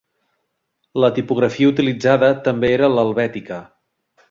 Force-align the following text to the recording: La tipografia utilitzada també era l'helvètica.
La 1.03 1.09
tipografia 1.17 1.69
utilitzada 1.73 2.31
també 2.49 2.73
era 2.79 2.91
l'helvètica. 2.95 3.63